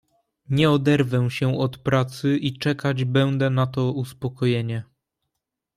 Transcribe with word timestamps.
"Nie 0.49 0.69
oderwę 0.71 1.29
się 1.31 1.57
od 1.57 1.77
pracy 1.77 2.37
i 2.37 2.57
czekać 2.57 3.03
będę 3.03 3.49
na 3.49 3.67
to 3.67 3.91
uspokojenie." 3.91 4.83